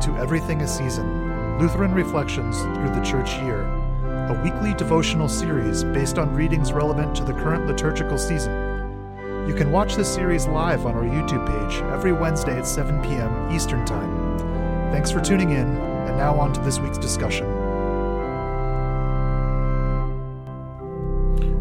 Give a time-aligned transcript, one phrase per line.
[0.00, 3.66] to Everything a Season Lutheran Reflections Through the Church Year,
[4.30, 8.50] a weekly devotional series based on readings relevant to the current liturgical season.
[9.46, 13.54] You can watch this series live on our YouTube page every Wednesday at 7 p.m.
[13.54, 14.38] Eastern Time.
[14.90, 17.46] Thanks for tuning in, and now on to this week's discussion.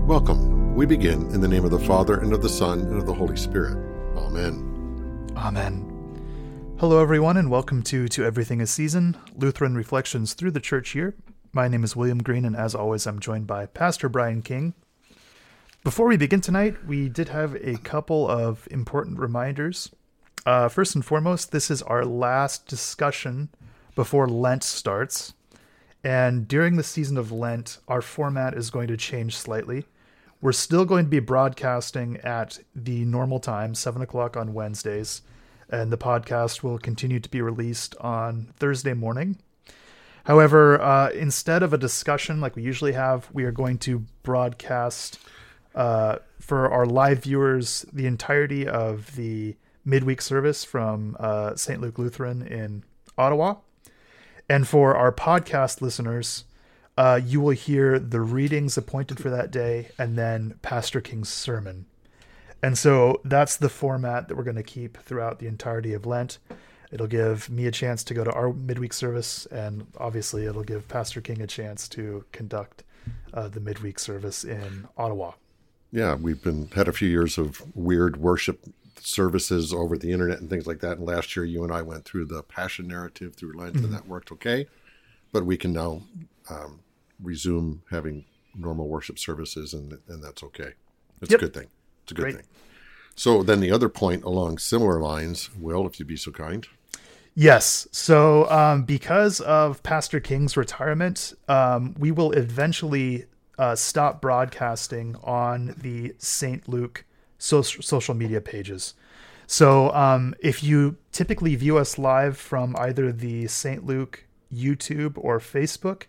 [0.08, 0.76] Welcome.
[0.76, 3.14] We begin in the name of the Father, and of the Son, and of the
[3.14, 3.76] Holy Spirit.
[4.16, 5.34] Amen.
[5.36, 5.89] Amen.
[6.80, 11.14] Hello, everyone, and welcome to To Everything a Season Lutheran Reflections Through the Church Year.
[11.52, 14.74] My name is William Green, and as always, I'm joined by Pastor Brian King.
[15.84, 19.94] Before we begin tonight, we did have a couple of important reminders.
[20.46, 23.50] Uh, first and foremost, this is our last discussion
[23.94, 25.34] before Lent starts.
[26.02, 29.84] And during the season of Lent, our format is going to change slightly.
[30.40, 35.24] We're still going to be broadcasting at the normal time, 7 o'clock on Wednesdays
[35.70, 39.38] and the podcast will continue to be released on Thursday morning.
[40.26, 45.20] However, uh, instead of a discussion like we usually have, we are going to broadcast
[45.76, 51.82] uh, for our live viewers the entirety of the midweek service from uh, St.
[51.82, 52.84] Luke Lutheran in
[53.18, 53.56] Ottawa.
[54.50, 56.46] And for our podcast listeners,
[56.98, 61.86] uh, you will hear the readings appointed for that day and then Pastor King's sermon.
[62.62, 66.40] And so that's the format that we're going to keep throughout the entirety of Lent.
[66.92, 70.88] It'll give me a chance to go to our midweek service, and obviously, it'll give
[70.88, 72.84] Pastor King a chance to conduct
[73.34, 75.34] uh, the midweek service in Ottawa.
[75.92, 78.66] Yeah, we've been had a few years of weird worship
[79.00, 80.98] services over the internet and things like that.
[80.98, 83.86] And last year, you and I went through the Passion narrative through Lent, mm-hmm.
[83.86, 84.68] and that worked okay.
[85.32, 86.02] But we can now
[86.50, 86.80] um,
[87.22, 90.74] resume having normal worship services, and and that's okay.
[91.22, 91.42] It's yep.
[91.42, 91.68] a good thing.
[92.04, 92.36] It's a good Great.
[92.36, 92.46] thing.
[93.20, 96.66] So then the other point along similar lines, Will, if you'd be so kind.
[97.36, 97.86] Yes.
[97.92, 103.26] So um, because of Pastor King's retirement, um, we will eventually
[103.58, 106.70] uh, stop broadcasting on the St.
[106.70, 107.04] Luke
[107.38, 108.94] so- social media pages.
[109.48, 113.86] So um, if you typically view us live from either the St.
[113.86, 116.04] Luke YouTube or Facebook,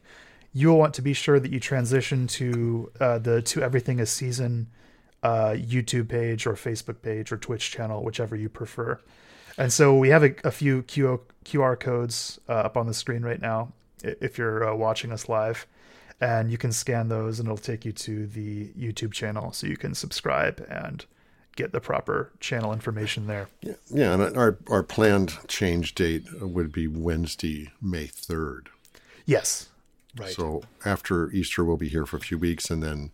[0.52, 4.68] you'll want to be sure that you transition to uh, the To Everything a Season
[5.22, 8.98] uh, YouTube page or Facebook page or Twitch channel, whichever you prefer.
[9.58, 13.40] And so we have a, a few QR codes uh, up on the screen right
[13.40, 13.72] now
[14.02, 15.66] if you're uh, watching us live.
[16.20, 19.76] And you can scan those and it'll take you to the YouTube channel so you
[19.76, 21.04] can subscribe and
[21.56, 23.48] get the proper channel information there.
[23.62, 28.66] Yeah, yeah and our, our planned change date would be Wednesday, May 3rd.
[29.24, 29.68] Yes.
[30.18, 30.32] Right.
[30.32, 32.70] So after Easter, we'll be here for a few weeks.
[32.70, 33.10] And then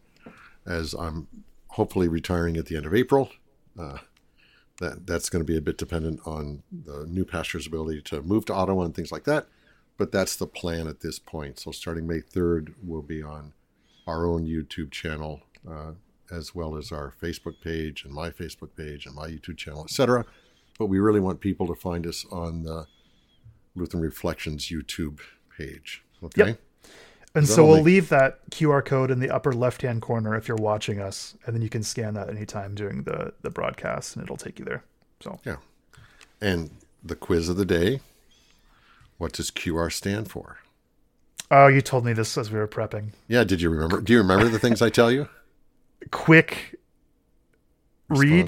[0.64, 1.28] as I'm
[1.76, 3.30] hopefully retiring at the end of April.
[3.78, 3.98] Uh,
[4.80, 8.44] that that's going to be a bit dependent on the new pastor's ability to move
[8.46, 9.46] to Ottawa and things like that.
[9.98, 11.58] But that's the plan at this point.
[11.58, 13.52] So starting May 3rd, we'll be on
[14.06, 15.92] our own YouTube channel, uh,
[16.30, 20.26] as well as our Facebook page and my Facebook page and my YouTube channel, etc.
[20.78, 22.86] But we really want people to find us on the
[23.74, 25.20] Lutheran Reflections YouTube
[25.56, 26.02] page.
[26.22, 26.48] Okay.
[26.48, 26.60] Yep.
[27.36, 30.56] And so we'll leave that QR code in the upper left hand corner if you're
[30.56, 34.36] watching us, and then you can scan that anytime during the the broadcast, and it'll
[34.36, 34.82] take you there.
[35.20, 35.56] So yeah,
[36.40, 36.70] and
[37.04, 38.00] the quiz of the day.
[39.18, 40.58] What does QR stand for?
[41.50, 43.12] Oh, you told me this as we were prepping.
[43.28, 44.00] Yeah, did you remember?
[44.02, 45.28] Do you remember the things I tell you?
[46.10, 46.78] Quick
[48.08, 48.20] response.
[48.20, 48.46] read.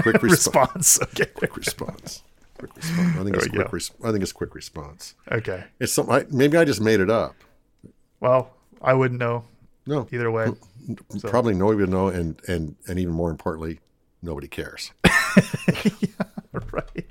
[0.00, 1.02] Quick resp- response.
[1.02, 1.26] Okay.
[1.26, 2.22] Quick response.
[2.58, 3.08] Quick response.
[3.16, 3.72] I think there it's quick.
[3.72, 5.14] Res- I think it's quick response.
[5.30, 5.64] Okay.
[5.78, 6.08] It's some.
[6.10, 7.34] I, maybe I just made it up.
[8.20, 9.44] Well, I wouldn't know.
[9.86, 10.06] No.
[10.12, 10.46] Either way.
[10.46, 11.28] Mm, so.
[11.28, 13.80] Probably nobody would know, and and and even more importantly,
[14.22, 14.92] nobody cares.
[15.04, 16.24] yeah,
[16.72, 17.06] right.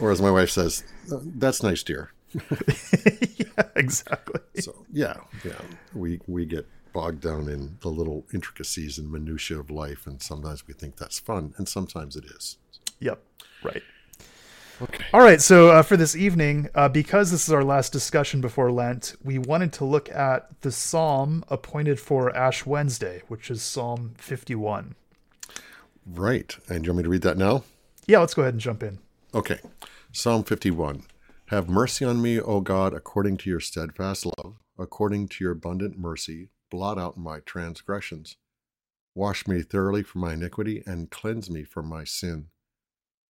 [0.00, 4.40] Or as my wife says, uh, "That's nice, dear." yeah, exactly.
[4.60, 5.60] So yeah, yeah,
[5.94, 10.66] we we get bogged down in the little intricacies and minutiae of life, and sometimes
[10.66, 12.58] we think that's fun, and sometimes it is.
[13.00, 13.22] Yep.
[13.62, 13.82] Right.
[14.82, 15.04] Okay.
[15.14, 15.40] All right.
[15.40, 19.38] So uh, for this evening, uh, because this is our last discussion before Lent, we
[19.38, 24.96] wanted to look at the psalm appointed for Ash Wednesday, which is Psalm 51.
[26.04, 26.56] Right.
[26.68, 27.62] And you want me to read that now?
[28.06, 28.98] Yeah, let's go ahead and jump in.
[29.32, 29.60] Okay.
[30.10, 31.04] Psalm 51.
[31.46, 35.96] Have mercy on me, O God, according to your steadfast love, according to your abundant
[35.98, 38.36] mercy, blot out my transgressions.
[39.14, 42.46] Wash me thoroughly from my iniquity and cleanse me from my sin.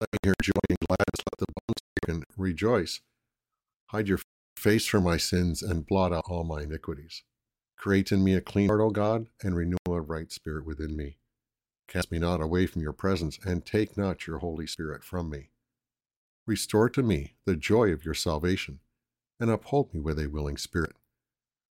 [0.00, 1.24] Let me hear joy and gladness.
[1.26, 3.00] Let the bones and rejoice.
[3.86, 4.20] Hide your
[4.56, 7.24] face from my sins and blot out all my iniquities.
[7.76, 11.18] Create in me a clean heart, O God, and renew a right spirit within me.
[11.88, 15.50] Cast me not away from your presence, and take not your Holy Spirit from me.
[16.46, 18.80] Restore to me the joy of your salvation,
[19.40, 20.96] and uphold me with a willing spirit.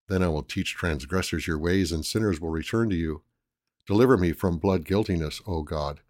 [0.08, 3.24] Then I will teach transgressors your ways, and sinners will return to you.
[3.88, 6.02] Deliver me from blood guiltiness, O God,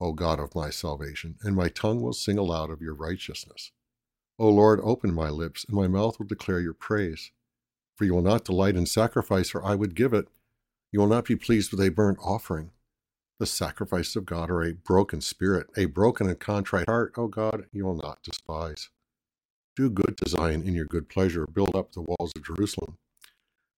[0.00, 3.72] O God of my salvation, and my tongue will sing aloud of your righteousness.
[4.38, 7.30] O Lord, open my lips, and my mouth will declare your praise.
[7.96, 10.28] For you will not delight in sacrifice, or I would give it.
[10.92, 12.72] You will not be pleased with a burnt offering.
[13.38, 17.66] The sacrifices of God are a broken spirit, a broken and contrite heart, O God,
[17.72, 18.90] you will not despise.
[19.74, 22.96] Do good to Zion in your good pleasure, build up the walls of Jerusalem.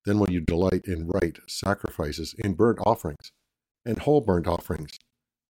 [0.05, 3.33] Then will you delight in right sacrifices, in burnt offerings,
[3.85, 4.99] and whole burnt offerings.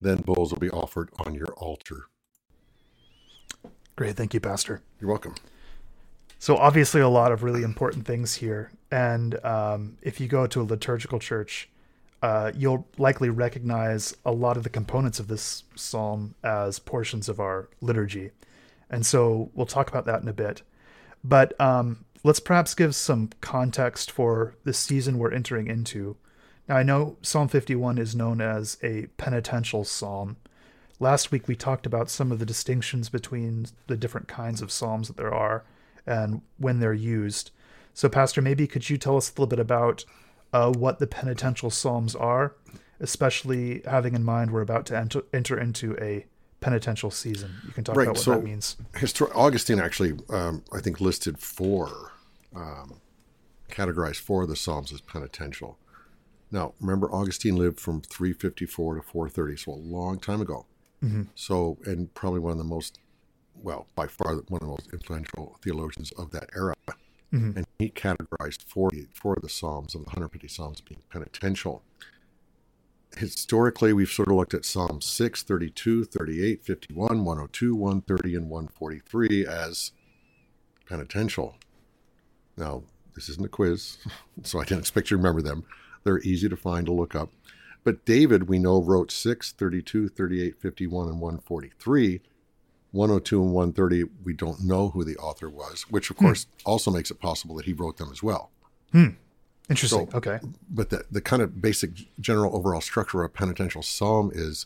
[0.00, 2.04] Then bulls will be offered on your altar.
[3.96, 4.16] Great.
[4.16, 4.82] Thank you, Pastor.
[5.00, 5.34] You're welcome.
[6.38, 8.70] So, obviously, a lot of really important things here.
[8.92, 11.68] And um, if you go to a liturgical church,
[12.22, 17.40] uh, you'll likely recognize a lot of the components of this psalm as portions of
[17.40, 18.30] our liturgy.
[18.90, 20.62] And so we'll talk about that in a bit.
[21.22, 26.16] But um, let's perhaps give some context for the season we're entering into.
[26.68, 30.36] Now, I know Psalm 51 is known as a penitential psalm.
[31.00, 35.08] Last week we talked about some of the distinctions between the different kinds of psalms
[35.08, 35.64] that there are
[36.06, 37.50] and when they're used.
[37.94, 40.04] So, Pastor, maybe could you tell us a little bit about
[40.52, 42.54] uh, what the penitential psalms are,
[43.00, 46.26] especially having in mind we're about to enter, enter into a
[46.60, 47.54] penitential season.
[47.66, 48.76] You can talk right, about what so that means.
[48.94, 52.12] Histor- Augustine actually, um, I think, listed four,
[52.54, 53.00] um,
[53.70, 55.78] categorized four of the psalms as penitential.
[56.50, 60.66] Now, remember, Augustine lived from 354 to 430, so a long time ago.
[61.04, 61.24] Mm-hmm.
[61.34, 62.98] So, and probably one of the most,
[63.54, 66.74] well, by far one of the most influential theologians of that era.
[67.32, 67.58] Mm-hmm.
[67.58, 71.82] And he categorized 40, four of the Psalms of the 150 Psalms being penitential.
[73.16, 79.46] Historically, we've sort of looked at Psalm 6, 32, 38, 51, 102, 130, and 143
[79.46, 79.92] as
[80.88, 81.56] penitential.
[82.56, 82.84] Now,
[83.14, 83.98] this isn't a quiz,
[84.42, 85.64] so I didn't expect you to remember them.
[86.08, 87.28] They're easy to find to look up.
[87.84, 92.22] But David, we know, wrote 6, 32, 38, 51, and 143
[92.92, 96.24] 102 and 130, we don't know who the author was, which of hmm.
[96.24, 98.50] course also makes it possible that he wrote them as well.
[98.92, 99.08] Hmm.
[99.68, 100.10] Interesting.
[100.10, 100.40] So, okay.
[100.70, 104.64] But the, the kind of basic general overall structure of a penitential psalm is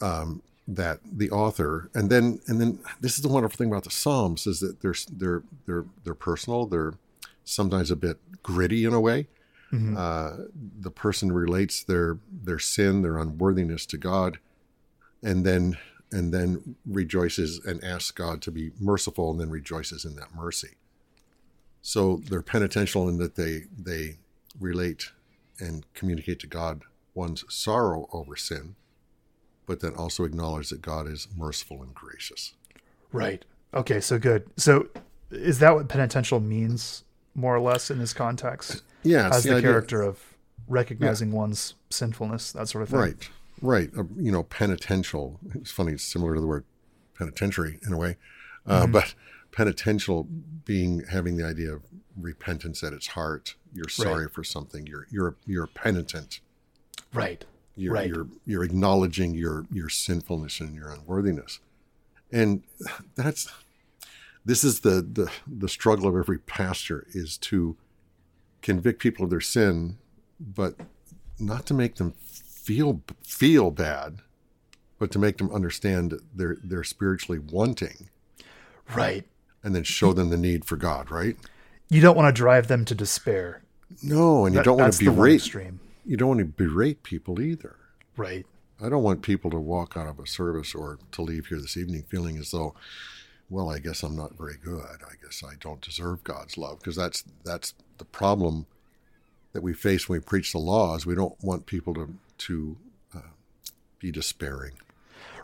[0.00, 3.92] um, that the author, and then and then this is the wonderful thing about the
[3.92, 6.66] psalms is that they're they're they're they're personal.
[6.66, 6.94] They're
[7.44, 9.28] sometimes a bit gritty in a way.
[9.72, 9.96] Mm-hmm.
[9.96, 10.44] Uh,
[10.80, 14.38] the person relates their their sin, their unworthiness to God,
[15.22, 15.78] and then
[16.10, 20.76] and then rejoices and asks God to be merciful and then rejoices in that mercy.
[21.80, 24.18] So they're penitential in that they they
[24.60, 25.10] relate
[25.58, 26.82] and communicate to God
[27.14, 28.74] one's sorrow over sin,
[29.66, 32.54] but then also acknowledge that God is merciful and gracious.
[33.10, 33.44] Right.
[33.74, 34.48] Okay, so good.
[34.56, 34.88] So
[35.30, 37.04] is that what penitential means
[37.34, 38.82] more or less in this context?
[39.02, 39.36] Yes.
[39.36, 40.20] As the, the character of
[40.68, 41.38] recognizing yeah.
[41.38, 42.98] one's sinfulness, that sort of thing.
[42.98, 43.28] Right.
[43.60, 43.90] Right.
[43.96, 45.38] Uh, you know, penitential.
[45.54, 45.92] It's funny.
[45.92, 46.64] It's similar to the word
[47.16, 48.16] penitentiary in a way,
[48.66, 48.92] uh, mm-hmm.
[48.92, 49.14] but
[49.52, 50.26] penitential
[50.64, 51.82] being having the idea of
[52.20, 53.54] repentance at its heart.
[53.72, 54.34] You're sorry right.
[54.34, 54.86] for something.
[54.86, 56.40] You're you're you're penitent.
[57.14, 57.44] Right.
[57.76, 58.08] You're right.
[58.08, 61.60] you're you're acknowledging your your sinfulness and your unworthiness,
[62.30, 62.62] and
[63.14, 63.48] that's
[64.44, 67.76] this is the the the struggle of every pastor is to
[68.62, 69.98] convict people of their sin,
[70.40, 70.74] but
[71.38, 74.18] not to make them feel feel bad,
[74.98, 78.08] but to make them understand they're they're spiritually wanting.
[78.94, 79.24] Right.
[79.64, 81.36] And then show them the need for God, right?
[81.88, 83.62] You don't want to drive them to despair.
[84.02, 85.54] No, and you that, don't want to berate.
[86.04, 87.76] You don't want to berate people either.
[88.16, 88.46] Right.
[88.82, 91.76] I don't want people to walk out of a service or to leave here this
[91.76, 92.74] evening feeling as though,
[93.48, 94.82] well, I guess I'm not very good.
[94.82, 98.66] I guess I don't deserve God's love because that's that's the problem
[99.52, 102.76] that we face when we preach the law is We don't want people to to
[103.14, 103.30] uh,
[104.00, 104.72] be despairing.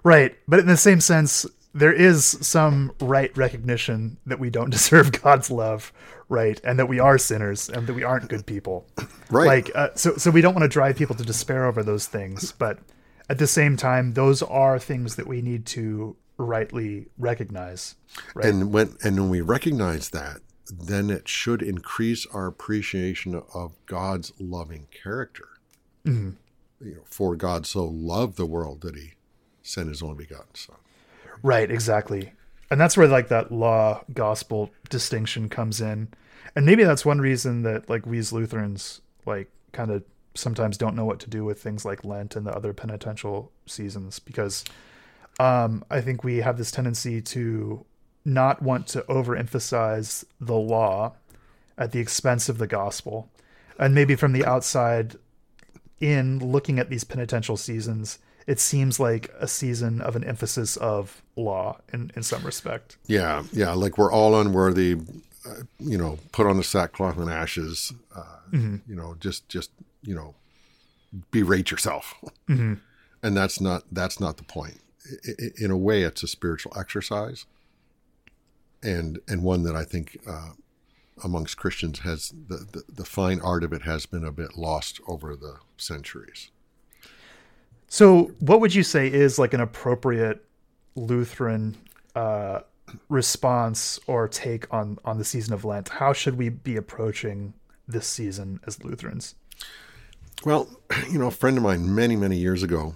[0.02, 5.22] Right, but in the same sense, there is some right recognition that we don't deserve
[5.22, 5.92] God's love,
[6.28, 8.86] right, and that we are sinners and that we aren't good people.
[9.30, 9.46] Right.
[9.46, 12.50] Like, uh, so so we don't want to drive people to despair over those things,
[12.52, 12.78] but
[13.28, 17.94] at the same time, those are things that we need to rightly recognize.
[18.34, 18.46] Right?
[18.46, 24.32] And when and when we recognize that, then it should increase our appreciation of God's
[24.38, 25.48] loving character.
[26.04, 26.36] Mhm.
[26.80, 29.14] You know, for God so loved the world that He
[29.62, 30.76] sent His only begotten Son.
[31.42, 32.32] Right, exactly.
[32.70, 36.08] And that's where like that law gospel distinction comes in.
[36.54, 40.02] And maybe that's one reason that like we as Lutherans like kind of
[40.34, 44.18] sometimes don't know what to do with things like Lent and the other penitential seasons
[44.18, 44.64] because
[45.40, 47.84] um I think we have this tendency to
[48.28, 51.14] not want to overemphasize the law
[51.76, 53.28] at the expense of the gospel.
[53.78, 55.16] And maybe from the outside
[56.00, 61.22] in looking at these penitential seasons, it seems like a season of an emphasis of
[61.36, 62.96] law in, in some respect.
[63.06, 64.96] Yeah, yeah, like we're all unworthy.
[65.48, 67.92] Uh, you know, put on the sackcloth and ashes.
[68.14, 69.70] Uh, You know, just just
[70.02, 70.34] you know,
[71.30, 72.14] berate yourself,
[72.48, 72.80] Mhm.
[73.22, 74.80] and that's not that's not the point.
[75.26, 77.44] I, in a way, it's a spiritual exercise,
[78.82, 80.50] and and one that I think uh,
[81.24, 85.00] amongst Christians has the, the the fine art of it has been a bit lost
[85.06, 86.50] over the centuries.
[87.88, 90.44] So, what would you say is like an appropriate
[90.94, 91.76] Lutheran
[92.14, 92.60] uh,
[93.08, 95.88] response or take on on the season of Lent?
[95.88, 97.54] How should we be approaching
[97.86, 99.34] this season as Lutherans?
[100.44, 100.68] Well,
[101.10, 102.94] you know, a friend of mine many, many years ago,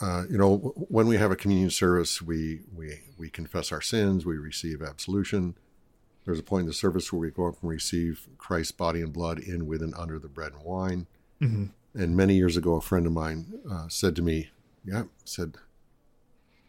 [0.00, 0.56] uh, you know,
[0.88, 5.56] when we have a communion service, we, we, we confess our sins, we receive absolution.
[6.24, 9.12] There's a point in the service where we go up and receive Christ's body and
[9.12, 11.06] blood in, with, and under the bread and wine.
[11.40, 11.70] Mhm.
[11.94, 14.50] And many years ago, a friend of mine uh, said to me,
[14.84, 15.56] Yeah, said,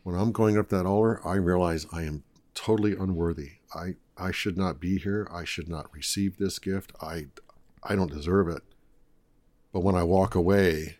[0.03, 2.23] when I'm going up that altar, I realize I am
[2.55, 3.53] totally unworthy.
[3.75, 5.27] I, I should not be here.
[5.31, 6.93] I should not receive this gift.
[7.01, 7.27] I,
[7.83, 8.63] I don't deserve it.
[9.71, 10.98] But when I walk away,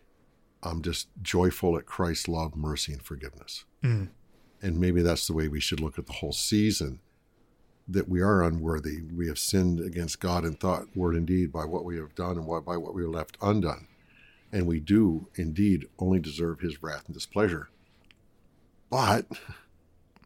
[0.62, 3.64] I'm just joyful at Christ's love, mercy, and forgiveness.
[3.82, 4.08] Mm.
[4.62, 7.00] And maybe that's the way we should look at the whole season
[7.88, 9.00] that we are unworthy.
[9.02, 12.36] We have sinned against God in thought, word, and deed by what we have done
[12.36, 13.88] and what- by what we have left undone.
[14.52, 17.68] And we do indeed only deserve his wrath and displeasure.
[18.90, 19.26] But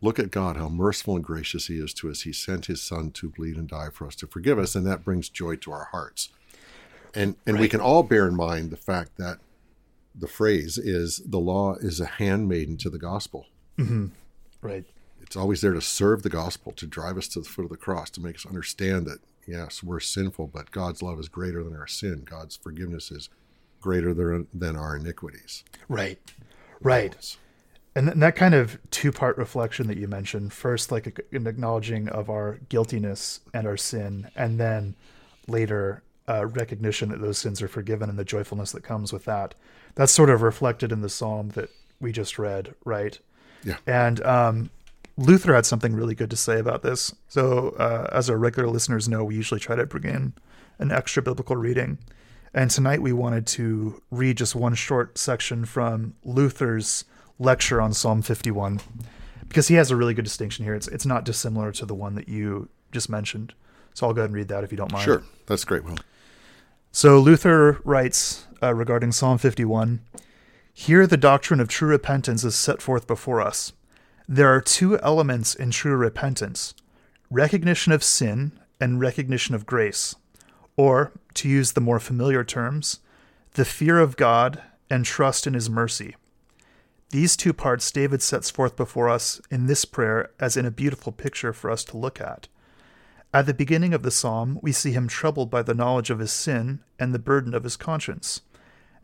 [0.03, 2.23] look at God, how merciful and gracious he is to us.
[2.23, 5.05] He sent his son to bleed and die for us to forgive us, and that
[5.05, 6.31] brings joy to our hearts.
[7.15, 9.39] And and we can all bear in mind the fact that
[10.15, 13.47] the phrase is the law is a handmaiden to the gospel.
[14.63, 14.85] Right.
[15.21, 17.77] It's always there to serve the gospel, to drive us to the foot of the
[17.77, 21.77] cross, to make us understand that yes, we're sinful, but God's love is greater than
[21.77, 22.23] our sin.
[22.25, 23.29] God's forgiveness is
[23.81, 25.65] greater than, than our iniquities.
[25.89, 26.19] Right.
[26.81, 27.37] Right.
[27.95, 32.09] And th- that kind of two part reflection that you mentioned first, like an acknowledging
[32.09, 34.95] of our guiltiness and our sin, and then
[35.47, 39.55] later, uh, recognition that those sins are forgiven and the joyfulness that comes with that.
[39.95, 41.71] That's sort of reflected in the psalm that
[42.01, 43.19] we just read, right?
[43.65, 43.77] Yeah.
[43.87, 44.71] And um,
[45.17, 47.15] Luther had something really good to say about this.
[47.29, 50.33] So, uh, as our regular listeners know, we usually try to bring in
[50.79, 51.99] an extra biblical reading.
[52.53, 57.05] And tonight we wanted to read just one short section from Luther's
[57.39, 58.81] lecture on Psalm 51
[59.49, 60.75] because he has a really good distinction here.
[60.75, 63.55] It's it's not dissimilar to the one that you just mentioned.
[63.93, 65.05] So I'll go ahead and read that if you don't mind.
[65.05, 65.97] Sure, that's great, Will.
[66.93, 70.01] So Luther writes uh, regarding Psalm 51
[70.73, 73.73] Here the doctrine of true repentance is set forth before us.
[74.27, 76.75] There are two elements in true repentance
[77.31, 80.15] recognition of sin and recognition of grace.
[80.77, 83.01] Or, to use the more familiar terms,
[83.53, 86.17] the fear of God and trust in his mercy.
[87.11, 91.13] These two parts David sets forth before us in this prayer as in a beautiful
[91.13, 92.49] picture for us to look at.
[93.33, 96.33] At the beginning of the psalm, we see him troubled by the knowledge of his
[96.33, 98.41] sin and the burden of his conscience.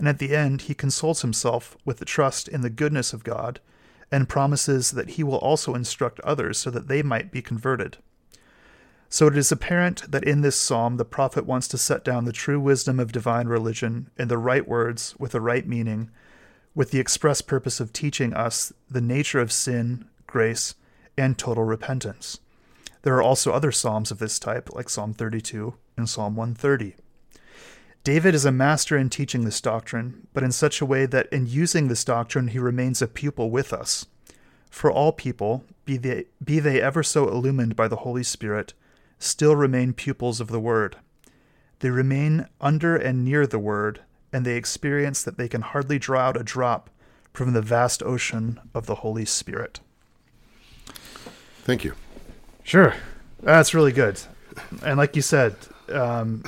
[0.01, 3.61] And at the end, he consoles himself with the trust in the goodness of God
[4.11, 7.99] and promises that he will also instruct others so that they might be converted.
[9.11, 12.33] So it is apparent that in this psalm, the prophet wants to set down the
[12.33, 16.11] true wisdom of divine religion in the right words with the right meaning,
[16.75, 20.77] with the express purpose of teaching us the nature of sin, grace,
[21.19, 22.41] and total repentance.
[23.03, 26.95] There are also other psalms of this type, like Psalm 32 and Psalm 130.
[28.03, 31.47] David is a master in teaching this doctrine, but in such a way that in
[31.47, 34.07] using this doctrine he remains a pupil with us.
[34.71, 38.73] For all people, be they, be they ever so illumined by the Holy Spirit,
[39.19, 40.97] still remain pupils of the Word.
[41.81, 44.01] They remain under and near the Word,
[44.33, 46.89] and they experience that they can hardly draw out a drop
[47.35, 49.81] from the vast ocean of the Holy Spirit.
[51.65, 51.95] Thank you.
[52.63, 52.95] Sure.
[53.41, 54.21] That's really good.
[54.83, 55.57] And like you said,
[55.91, 56.43] um,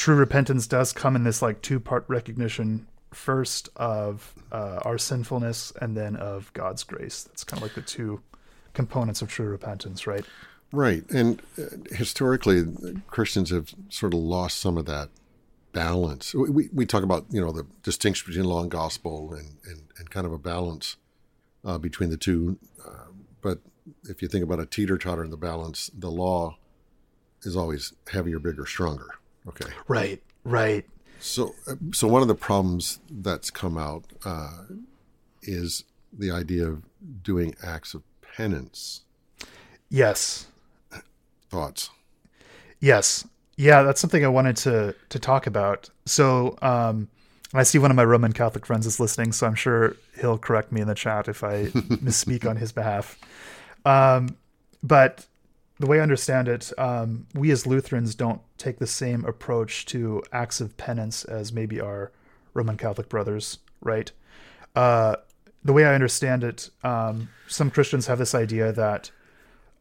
[0.00, 5.74] true repentance does come in this like two part recognition first of uh, our sinfulness
[5.82, 7.24] and then of God's grace.
[7.24, 8.22] That's kind of like the two
[8.72, 10.24] components of true repentance, right?
[10.72, 11.04] Right.
[11.10, 12.64] And uh, historically,
[13.08, 15.10] Christians have sort of lost some of that
[15.72, 16.34] balance.
[16.34, 20.10] We, we talk about, you know, the distinction between law and gospel and, and, and
[20.10, 20.96] kind of a balance
[21.62, 22.58] uh, between the two.
[22.82, 23.58] Uh, but
[24.04, 26.56] if you think about a teeter totter in the balance, the law
[27.42, 29.19] is always heavier, bigger, stronger.
[29.48, 29.70] Okay.
[29.88, 30.22] Right.
[30.44, 30.86] Right.
[31.20, 34.62] So, uh, so one of the problems that's come out uh,
[35.42, 36.82] is the idea of
[37.22, 38.02] doing acts of
[38.36, 39.02] penance.
[39.88, 40.46] Yes.
[41.50, 41.90] Thoughts?
[42.80, 43.26] Yes.
[43.56, 45.90] Yeah, that's something I wanted to to talk about.
[46.06, 47.08] So, um,
[47.52, 50.70] I see one of my Roman Catholic friends is listening, so I'm sure he'll correct
[50.72, 53.18] me in the chat if I misspeak on his behalf.
[53.84, 54.36] Um,
[54.82, 55.26] but
[55.80, 60.22] the way I understand it, um, we as Lutherans don't take the same approach to
[60.30, 62.12] acts of penance as maybe our
[62.52, 64.12] Roman Catholic brothers, right?
[64.76, 65.16] Uh,
[65.64, 69.10] the way I understand it, um, some Christians have this idea that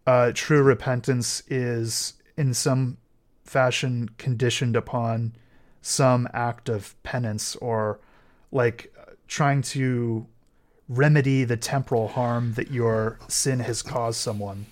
[0.08, 2.98] uh, true repentance is in some
[3.44, 5.34] fashion conditioned upon
[5.82, 8.00] some act of penance or
[8.54, 8.94] like
[9.28, 10.26] trying to
[10.88, 14.66] remedy the temporal harm that your sin has caused someone.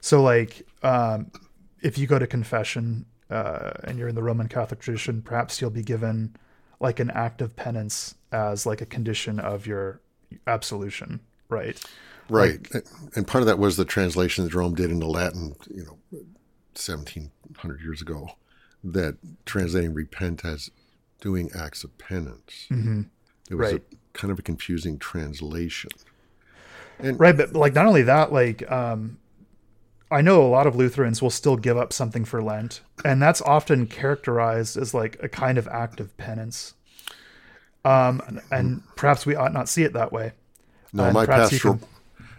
[0.00, 1.30] So, like, um,
[1.82, 5.70] if you go to confession uh, and you're in the Roman Catholic tradition, perhaps you'll
[5.70, 6.36] be given
[6.80, 10.00] like an act of penance as like a condition of your
[10.46, 11.80] absolution, right?
[12.28, 12.66] Right.
[12.72, 15.98] Like, and part of that was the translation that Rome did into Latin, you know,
[16.74, 18.30] 1700 years ago,
[18.84, 20.70] that translating repent as
[21.20, 22.66] doing acts of penance.
[22.70, 23.02] Mm-hmm.
[23.50, 23.82] It was right.
[23.92, 25.90] a, kind of a confusing translation.
[26.98, 29.18] And, right, but like not only that, like um,
[30.10, 33.40] I know a lot of Lutherans will still give up something for Lent, and that's
[33.42, 36.74] often characterized as like a kind of act of penance.
[37.84, 40.32] Um, and, and perhaps we ought not see it that way.
[40.92, 41.86] No, and my pastoral can...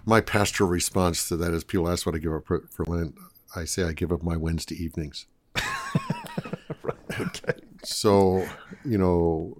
[0.06, 3.16] my pastoral response to that is people ask what I give up for, for Lent.
[3.56, 5.26] I say I give up my Wednesday evenings.
[5.56, 7.54] right, okay.
[7.84, 8.48] So
[8.86, 9.58] you know,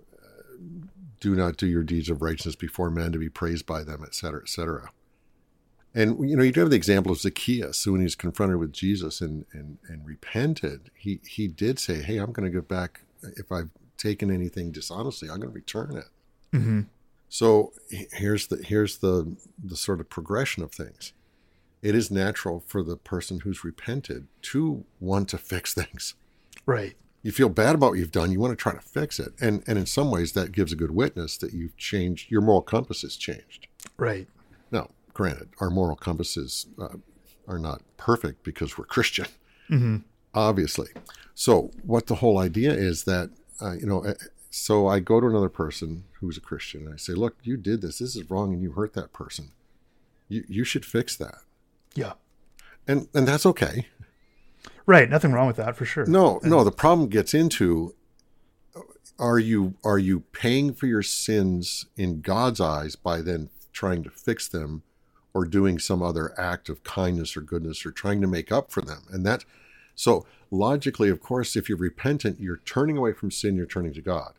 [1.20, 4.14] do not do your deeds of righteousness before men to be praised by them, et
[4.14, 4.92] cetera, et cetera.
[5.94, 8.72] And you know, you do have the example of Zacchaeus, who when he's confronted with
[8.72, 13.02] Jesus and and and repented, he he did say, "Hey, I'm going to give back
[13.22, 16.82] if I've taken anything dishonestly, I'm going to return it." Mm-hmm.
[17.28, 21.14] So here's the here's the the sort of progression of things.
[21.82, 26.14] It is natural for the person who's repented to want to fix things.
[26.66, 26.96] Right.
[27.24, 28.32] You feel bad about what you've done.
[28.32, 30.78] You want to try to fix it, and and in some ways that gives a
[30.78, 32.32] good witness that you've changed.
[32.32, 33.68] Your moral compass has changed.
[33.98, 34.28] Right.
[34.72, 36.96] Now, granted, our moral compasses uh,
[37.48, 39.26] are not perfect because we're Christian,
[39.70, 39.98] mm-hmm.
[40.34, 40.90] obviously.
[41.34, 43.30] So what the whole idea is that
[43.62, 44.04] uh, you know
[44.52, 47.82] so I go to another person who's a Christian and I say, look, you did
[47.82, 48.00] this.
[48.00, 49.54] This is wrong and you hurt that person.
[50.28, 51.38] You, you should fix that.
[51.96, 52.14] Yeah.
[52.86, 53.88] And, and that's okay.
[54.86, 55.10] Right.
[55.10, 56.06] Nothing wrong with that for sure.
[56.06, 56.66] No, and, no.
[56.66, 57.96] The problem gets into
[59.18, 64.10] are you are you paying for your sins in God's eyes by then trying to
[64.10, 64.84] fix them
[65.34, 68.82] or doing some other act of kindness or goodness or trying to make up for
[68.82, 69.04] them?
[69.12, 69.46] And that
[69.96, 74.02] so logically, of course, if you're repentant, you're turning away from sin, you're turning to
[74.02, 74.34] God.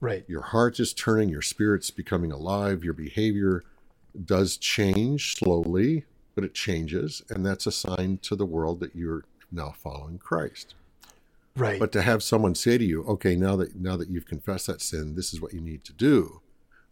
[0.00, 0.24] Right.
[0.28, 3.64] Your heart is turning, your spirit's becoming alive, your behavior
[4.24, 7.22] does change slowly, but it changes.
[7.28, 10.74] And that's a sign to the world that you're now following Christ.
[11.56, 11.80] Right.
[11.80, 14.80] But to have someone say to you, okay, now that now that you've confessed that
[14.80, 16.40] sin, this is what you need to do.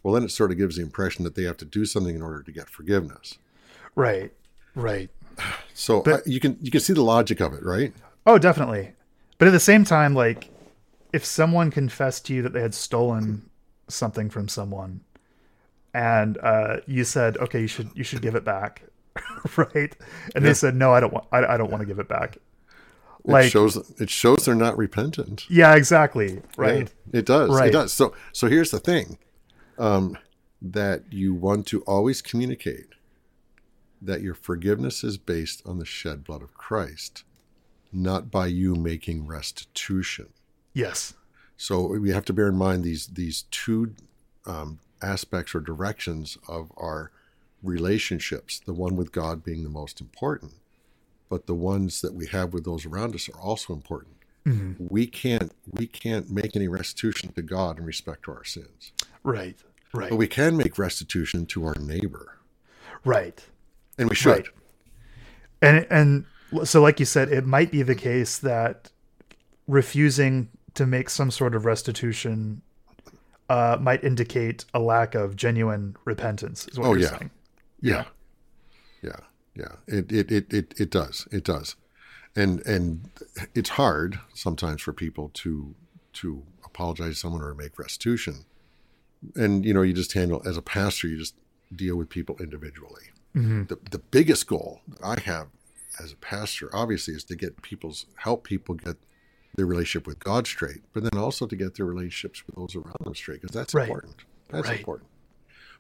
[0.07, 2.23] Well, then it sort of gives the impression that they have to do something in
[2.23, 3.39] order to get forgiveness.
[3.97, 4.33] Right.
[4.77, 5.11] Right.
[5.75, 7.93] So but, uh, you can you can see the logic of it, right?
[8.25, 8.93] Oh, definitely.
[9.39, 10.49] But at the same time, like
[11.13, 13.51] if someone confessed to you that they had stolen
[13.89, 15.01] something from someone
[15.93, 18.83] and uh, you said okay you should you should give it back
[19.57, 19.97] right
[20.37, 20.41] and yeah.
[20.41, 22.39] they said no i don't want I, I don't want to give it back
[23.25, 27.69] like it shows it shows they're not repentant yeah exactly right yeah, it does right.
[27.69, 29.19] it does so so here's the thing
[29.79, 30.17] um,
[30.61, 32.89] that you want to always communicate
[34.01, 37.25] that your forgiveness is based on the shed blood of christ
[37.93, 40.29] not by you making restitution
[40.77, 41.15] Yes.
[41.57, 43.95] So we have to bear in mind these these two
[44.45, 47.11] um, aspects or directions of our
[47.63, 48.61] relationships.
[48.61, 50.53] The one with God being the most important,
[51.31, 54.17] but the ones that we have with those around us are also important.
[54.45, 54.87] Mm-hmm.
[54.91, 58.93] We can't we can't make any restitution to God in respect to our sins.
[59.23, 59.57] Right.
[59.93, 60.11] Right.
[60.11, 62.39] But we can make restitution to our neighbor.
[63.05, 63.45] Right.
[63.99, 64.33] And we should.
[64.33, 64.47] Right.
[65.63, 66.25] And and
[66.65, 68.91] so like you said, it might be the case that
[69.67, 72.63] refusing to make some sort of restitution
[73.49, 76.67] uh, might indicate a lack of genuine repentance.
[76.69, 77.19] Is what oh, you're yeah.
[77.19, 77.31] saying.
[77.81, 78.05] Yeah.
[79.03, 79.17] yeah.
[79.55, 79.73] yeah.
[79.87, 81.27] It it it it, it does.
[81.33, 81.77] It does.
[82.35, 83.09] And and
[83.55, 85.75] it's hard sometimes for people to
[86.15, 88.45] to apologize to someone or make restitution.
[89.35, 91.35] And you know, you just handle as a pastor, you just
[91.75, 93.05] deal with people individually.
[93.35, 93.65] Mm-hmm.
[93.65, 95.49] The the biggest goal that I have
[96.03, 98.97] as a pastor, obviously, is to get people's help people get
[99.57, 102.97] their relationship with God straight, but then also to get their relationships with those around
[103.01, 103.89] them straight, because that's Right.
[103.89, 104.17] important.
[104.51, 104.79] That's Right.
[104.79, 105.09] important.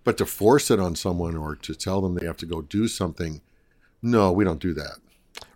[0.03, 2.89] But to force it on someone or to tell them they have to go do
[2.89, 3.43] something,
[4.01, 4.99] no, we don't do that.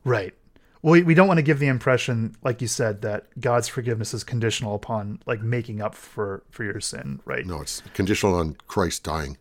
[0.04, 0.34] Right.
[0.82, 4.14] Well, we, we don't want to give the impression, like you said, that God's forgiveness
[4.14, 7.20] is conditional upon like making up for for your sin.
[7.24, 7.46] Right.
[7.46, 9.38] No, it's conditional on Christ dying.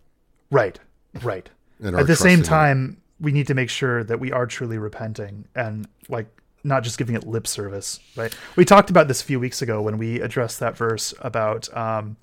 [0.52, 0.80] Right.
[1.22, 1.50] Right.
[1.82, 5.48] And At the same time, we need to make sure that we are truly repenting
[5.56, 6.28] and like
[6.62, 8.02] not just giving it lip service.
[8.18, 8.36] Right.
[8.58, 11.74] We talked about this a few weeks ago when we addressed that verse about.
[11.76, 12.18] Um,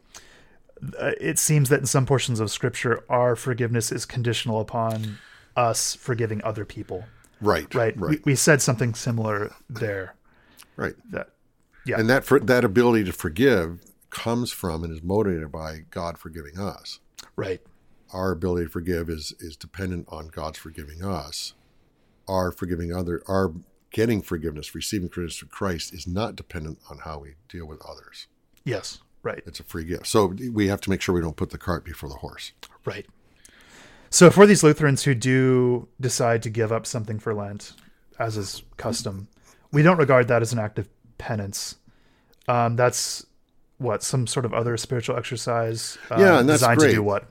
[0.98, 5.18] uh, it seems that in some portions of Scripture, our forgiveness is conditional upon
[5.56, 7.06] us forgiving other people.
[7.40, 7.98] Right, Right.
[8.00, 10.14] right, We, we said something similar there.
[10.76, 10.94] right.
[11.10, 11.30] That
[11.84, 11.98] Yeah.
[12.00, 16.58] And that for, that ability to forgive comes from and is motivated by God forgiving
[16.58, 17.00] us.
[17.36, 17.60] right.
[18.12, 21.54] Our ability to forgive is is dependent on God's forgiving us.
[22.28, 23.52] Our forgiving other, our
[23.90, 28.28] getting forgiveness, receiving forgiveness through Christ is not dependent on how we deal with others.
[28.64, 29.00] Yes.
[29.24, 29.42] Right.
[29.44, 30.06] It's a free gift.
[30.06, 32.52] So we have to make sure we don't put the cart before the horse.
[32.84, 33.06] Right.
[34.10, 37.72] So for these Lutherans who do decide to give up something for Lent,
[38.18, 39.28] as is custom,
[39.72, 40.88] we don't regard that as an act of
[41.18, 41.76] penance.
[42.48, 43.26] Um, that's
[43.78, 45.98] what some sort of other spiritual exercise.
[46.10, 47.04] Uh, Yeah, and that's designed to do great.
[47.04, 47.28] what?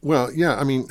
[0.00, 0.88] Well, yeah, I mean,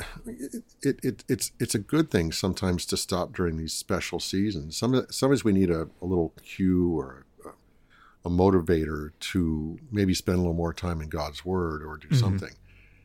[0.82, 4.76] it, it it's it's a good thing sometimes to stop during these special seasons.
[4.76, 10.36] Some sometimes we need a, a little cue or a, a motivator to maybe spend
[10.36, 12.52] a little more time in God's Word or do something,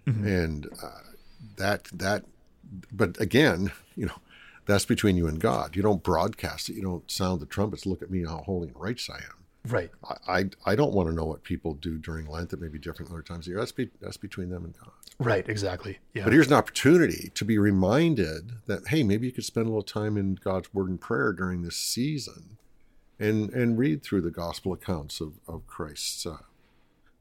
[0.05, 0.89] and uh,
[1.57, 2.25] that that.
[2.91, 4.19] But again, you know,
[4.65, 5.75] that's between you and God.
[5.75, 6.75] You don't broadcast it.
[6.75, 7.85] You don't sound the trumpets.
[7.85, 9.39] Look at me, how holy and righteous I am.
[9.67, 9.91] Right.
[10.07, 12.79] I, I, I don't want to know what people do during Lent that may be
[12.79, 13.59] different other times of year.
[13.59, 14.91] That's, be, that's between them and God.
[15.19, 15.47] Right.
[15.49, 15.99] Exactly.
[16.13, 16.23] Yeah.
[16.23, 19.83] But here's an opportunity to be reminded that hey, maybe you could spend a little
[19.83, 22.57] time in God's Word and prayer during this season,
[23.19, 26.37] and and read through the gospel accounts of of Christ's uh,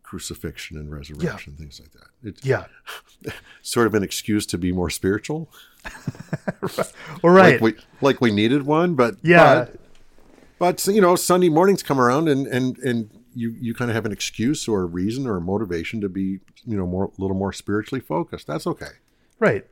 [0.09, 2.09] crucifixion and resurrection, things like that.
[2.23, 2.64] It's yeah.
[3.62, 5.51] sort of an excuse to be more spiritual,
[7.23, 7.61] Well, right.
[7.61, 8.94] like we like we needed one.
[8.94, 9.66] But yeah.
[10.59, 13.94] but, but you know, Sunday mornings come around, and and and you you kind of
[13.94, 17.21] have an excuse or a reason or a motivation to be you know more a
[17.21, 18.47] little more spiritually focused.
[18.47, 18.92] That's okay.
[19.38, 19.66] Right.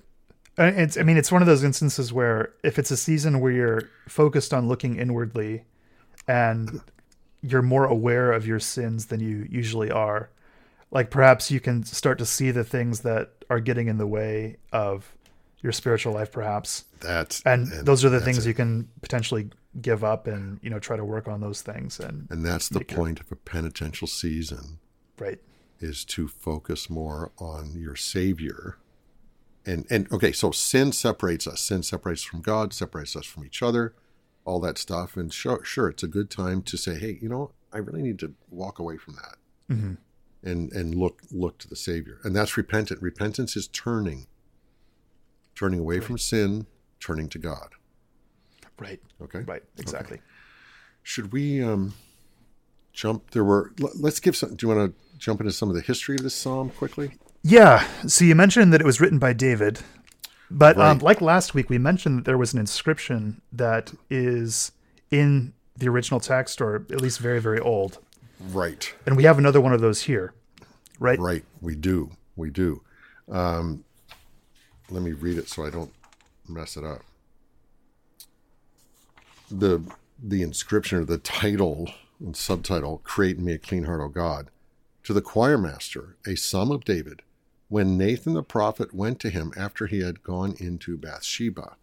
[0.58, 3.52] Uh, It's, I mean, it's one of those instances where if it's a season where
[3.52, 5.64] you're focused on looking inwardly
[6.28, 6.80] and
[7.50, 10.30] you're more aware of your sins than you usually are,
[10.90, 14.56] like perhaps you can start to see the things that are getting in the way
[14.72, 15.12] of
[15.62, 16.84] your spiritual life, perhaps.
[17.00, 18.48] That's And, those are the things it.
[18.48, 21.98] you can potentially give up and, you know, try to work on those things.
[22.00, 24.78] And, And that's the your- point of a penitential season
[25.18, 25.38] right.
[25.80, 28.76] is to focus more on your Savior.
[29.64, 31.60] And and okay, so sin separates us.
[31.60, 33.94] Sin separates us from God, separates us from each other,
[34.46, 35.16] all that stuff.
[35.16, 38.18] And sure, sure, it's a good time to say, hey, you know, I really need
[38.20, 39.36] to walk away from that
[39.68, 39.94] hmm
[40.42, 42.20] and and look look to the Savior.
[42.22, 43.02] And that's repentant.
[43.02, 44.26] Repentance is turning,
[45.56, 46.66] turning away from sin,
[47.00, 47.70] turning to God.
[48.78, 49.00] Right.
[49.20, 49.40] Okay.
[49.40, 49.62] Right.
[49.78, 50.20] Exactly.
[51.02, 51.94] Should we um,
[52.92, 53.30] jump?
[53.30, 53.72] There were.
[53.80, 54.54] let- Let's give some.
[54.54, 57.12] Do you want to jump into some of the history of this psalm quickly?
[57.42, 57.86] Yeah.
[58.06, 59.80] So you mentioned that it was written by David,
[60.50, 64.72] but um, like last week, we mentioned that there was an inscription that is
[65.10, 67.98] in the original text, or at least very, very old.
[68.40, 68.92] Right.
[69.06, 70.34] And we have another one of those here,
[70.98, 71.18] right?
[71.18, 71.44] Right.
[71.60, 72.10] We do.
[72.36, 72.82] We do.
[73.30, 73.84] Um,
[74.90, 75.92] let me read it so I don't
[76.48, 77.02] mess it up.
[79.50, 79.82] The
[80.22, 84.50] the inscription or the title and subtitle, Create in Me a Clean Heart, O God,
[85.04, 87.22] to the choir master, a psalm of David,
[87.68, 91.76] when Nathan the prophet went to him after he had gone into Bathsheba.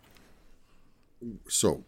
[1.48, 1.84] So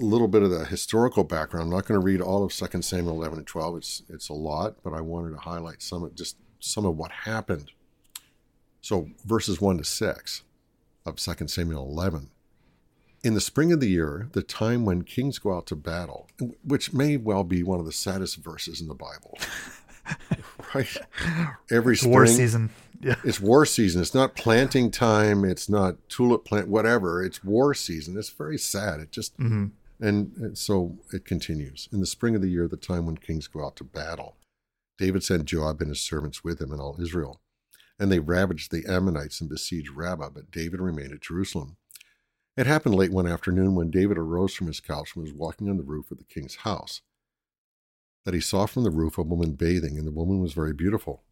[0.00, 1.64] a little bit of the historical background.
[1.64, 3.76] I'm not going to read all of 2 Samuel 11 and 12.
[3.76, 7.10] It's it's a lot, but I wanted to highlight some of just some of what
[7.10, 7.70] happened.
[8.80, 10.42] So verses 1 to 6
[11.06, 12.30] of 2 Samuel 11.
[13.22, 16.28] In the spring of the year, the time when kings go out to battle,
[16.62, 19.38] which may well be one of the saddest verses in the Bible.
[20.74, 20.96] right?
[21.70, 22.68] Every spring War season.
[23.04, 23.16] Yeah.
[23.24, 24.00] it's war season.
[24.00, 25.44] It's not planting time.
[25.44, 27.22] It's not tulip plant, whatever.
[27.22, 28.16] It's war season.
[28.16, 29.00] It's very sad.
[29.00, 29.66] It just, hmm
[30.00, 31.88] and, and so it continues.
[31.92, 34.36] In the spring of the year, the time when kings go out to battle,
[34.98, 37.40] David sent Joab and his servants with him and all Israel.
[37.98, 41.76] And they ravaged the Ammonites and besieged Rabbah, but David remained at Jerusalem.
[42.56, 45.76] It happened late one afternoon when David arose from his couch and was walking on
[45.76, 47.02] the roof of the king's house
[48.24, 51.22] that he saw from the roof a woman bathing, and the woman was very beautiful.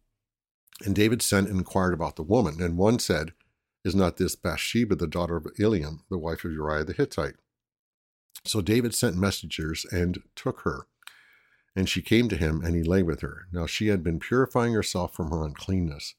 [0.83, 3.33] And David sent and inquired about the woman, and one said,
[3.85, 7.35] Is not this Bathsheba, the daughter of Eliam, the wife of Uriah the Hittite?
[8.45, 10.87] So David sent messengers and took her.
[11.75, 13.47] And she came to him, and he lay with her.
[13.51, 16.15] Now she had been purifying herself from her uncleanness.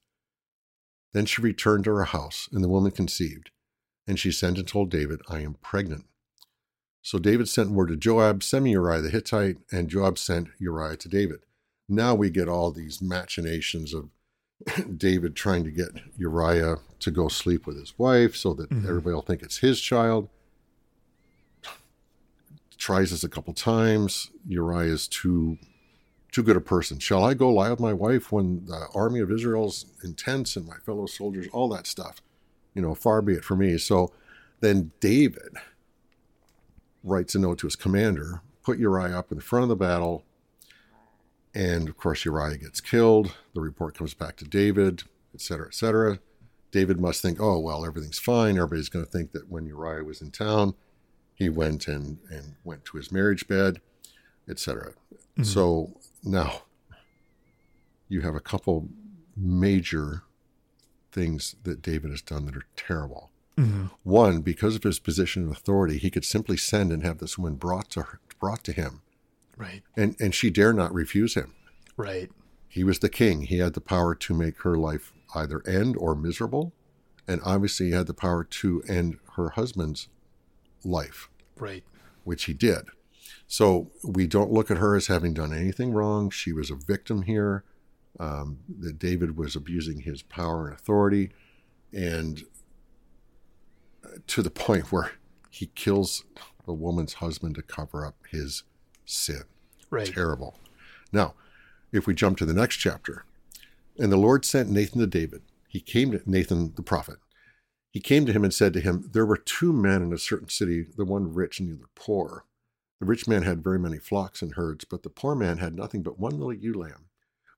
[1.12, 3.50] Then she returned to her house, and the woman conceived.
[4.06, 6.06] And she sent and told David, I am pregnant.
[7.02, 10.96] So David sent word to Joab, send me Uriah the Hittite, and Joab sent Uriah
[10.96, 11.40] to David.
[11.88, 14.08] Now we get all these machinations of
[14.96, 18.88] David trying to get Uriah to go sleep with his wife so that mm-hmm.
[18.88, 20.28] everybody will think it's his child.
[22.76, 24.30] Tries this a couple times.
[24.46, 25.58] Uriah is too
[26.32, 26.98] too good a person.
[26.98, 30.76] Shall I go lie with my wife when the army of Israel's intense and my
[30.84, 32.20] fellow soldiers, all that stuff?
[32.74, 33.78] You know, far be it for me.
[33.78, 34.12] So
[34.60, 35.54] then David
[37.04, 40.24] writes a note to his commander, put Uriah up in the front of the battle.
[41.54, 43.34] And of course, Uriah gets killed.
[43.54, 46.18] The report comes back to David, etc., etc.
[46.72, 48.56] David must think, oh, well, everything's fine.
[48.56, 50.74] Everybody's going to think that when Uriah was in town,
[51.34, 53.80] he went and, and went to his marriage bed,
[54.48, 54.90] etc.
[54.90, 55.44] Mm-hmm.
[55.44, 56.62] So now
[58.08, 58.88] you have a couple
[59.36, 60.22] major
[61.12, 63.30] things that David has done that are terrible.
[63.56, 63.86] Mm-hmm.
[64.02, 67.54] One, because of his position of authority, he could simply send and have this woman
[67.54, 69.02] brought to her, brought to him.
[69.56, 69.82] Right.
[69.96, 71.54] And and she dare not refuse him.
[71.96, 72.30] Right.
[72.68, 73.42] He was the king.
[73.42, 76.72] He had the power to make her life either end or miserable.
[77.26, 80.08] And obviously he had the power to end her husband's
[80.84, 81.28] life.
[81.56, 81.84] Right.
[82.24, 82.86] Which he did.
[83.46, 86.30] So we don't look at her as having done anything wrong.
[86.30, 87.64] She was a victim here.
[88.20, 91.30] Um, that David was abusing his power and authority.
[91.92, 92.44] And
[94.28, 95.12] to the point where
[95.50, 96.24] he kills
[96.66, 98.64] the woman's husband to cover up his
[99.04, 99.42] sin.
[99.90, 100.06] Right.
[100.06, 100.58] Terrible.
[101.12, 101.34] Now,
[101.92, 103.24] if we jump to the next chapter,
[103.98, 105.42] and the Lord sent Nathan to David.
[105.68, 107.18] He came to Nathan the prophet.
[107.90, 110.48] He came to him and said to him, There were two men in a certain
[110.48, 112.44] city, the one rich and the other poor.
[113.00, 116.02] The rich man had very many flocks and herds, but the poor man had nothing
[116.02, 117.06] but one little ewe lamb,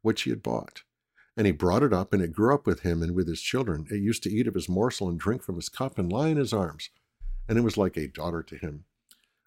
[0.02, 0.82] which he had bought.
[1.36, 3.86] And he brought it up, and it grew up with him and with his children.
[3.90, 6.36] It used to eat of his morsel and drink from his cup and lie in
[6.36, 6.90] his arms.
[7.48, 8.84] And it was like a daughter to him.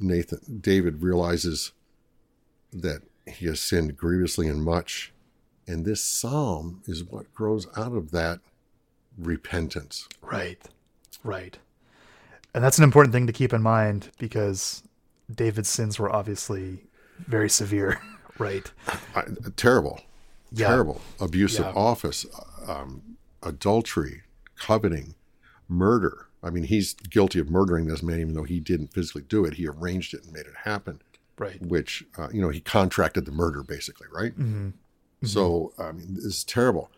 [0.00, 1.72] Nathan David realizes
[2.72, 5.12] that he has sinned grievously and much.
[5.66, 8.40] And this psalm is what grows out of that
[9.16, 10.08] repentance.
[10.22, 10.60] Right.
[11.22, 11.58] Right.
[12.54, 14.82] And that's an important thing to keep in mind because
[15.32, 16.84] David's sins were obviously
[17.26, 18.00] very severe.
[18.38, 18.70] Right.
[19.14, 19.24] I,
[19.56, 20.00] terrible.
[20.50, 20.68] Yeah.
[20.68, 21.02] Terrible.
[21.20, 21.66] Abuse yeah.
[21.66, 22.24] of office,
[22.66, 23.02] um,
[23.42, 24.22] adultery,
[24.56, 25.14] coveting,
[25.68, 26.28] murder.
[26.42, 29.54] I mean, he's guilty of murdering this man, even though he didn't physically do it.
[29.54, 31.02] He arranged it and made it happen.
[31.38, 31.60] Right.
[31.62, 34.32] Which, uh, you know, he contracted the murder, basically, right?
[34.32, 34.68] Mm-hmm.
[34.68, 35.26] Mm-hmm.
[35.26, 36.90] So, I mean, this is terrible.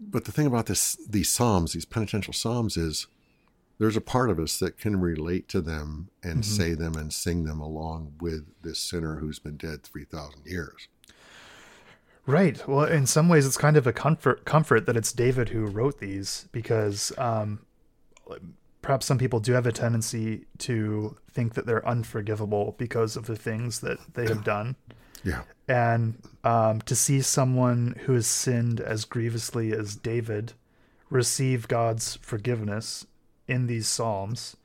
[0.00, 3.06] But the thing about this, these psalms, these penitential psalms, is
[3.78, 6.56] there's a part of us that can relate to them and mm-hmm.
[6.56, 10.88] say them and sing them along with this sinner who's been dead 3,000 years.
[12.26, 12.66] Right.
[12.68, 15.98] Well, in some ways, it's kind of a comfort comfort that it's David who wrote
[15.98, 17.60] these because um,
[18.80, 23.36] perhaps some people do have a tendency to think that they're unforgivable because of the
[23.36, 24.76] things that they have done.
[25.24, 25.42] Yeah.
[25.68, 30.52] And um, to see someone who has sinned as grievously as David
[31.10, 33.06] receive God's forgiveness
[33.46, 34.56] in these psalms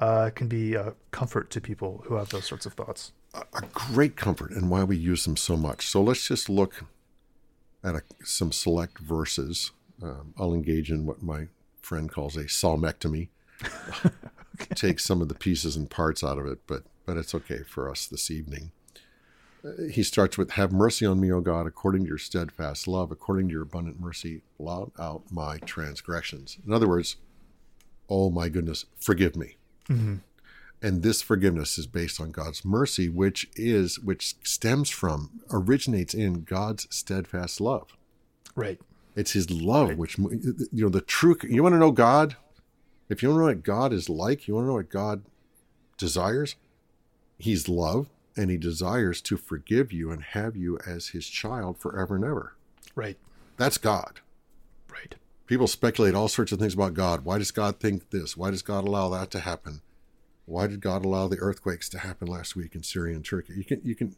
[0.00, 3.12] uh, can be a comfort to people who have those sorts of thoughts.
[3.34, 5.88] A great comfort, and why we use them so much.
[5.88, 6.84] So let's just look
[7.84, 9.70] at a, some select verses.
[10.02, 11.48] Um, I'll engage in what my
[11.82, 13.28] friend calls a psalmectomy.
[14.74, 17.90] take some of the pieces and parts out of it, but but it's okay for
[17.90, 18.72] us this evening.
[19.64, 23.10] Uh, he starts with, "Have mercy on me, O God, according to your steadfast love,
[23.10, 27.16] according to your abundant mercy, blot out my transgressions." In other words,
[28.08, 29.56] oh my goodness, forgive me.
[29.88, 30.16] Mm-hmm.
[30.82, 36.42] And this forgiveness is based on God's mercy, which is which stems from, originates in
[36.42, 37.96] God's steadfast love.
[38.54, 38.80] Right.
[39.16, 39.98] It's His love, Right.
[39.98, 41.36] which you know the true.
[41.42, 42.36] You want to know God?
[43.08, 45.22] If you want to know what God is like, you want to know what God
[45.96, 46.56] desires.
[47.38, 52.16] He's love, and He desires to forgive you and have you as His child forever
[52.16, 52.54] and ever.
[52.94, 53.16] Right.
[53.56, 54.20] That's God.
[54.90, 55.14] Right.
[55.46, 57.24] People speculate all sorts of things about God.
[57.24, 58.36] Why does God think this?
[58.36, 59.80] Why does God allow that to happen?
[60.46, 63.54] Why did God allow the earthquakes to happen last week in Syria and Turkey?
[63.56, 64.16] You can you can